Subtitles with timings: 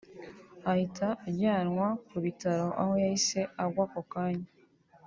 [0.71, 4.49] ahita ajyanwa ku bitaro aho yahise agwa ako kanya